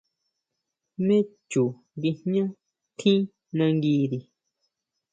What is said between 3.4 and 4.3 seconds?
nanguiri?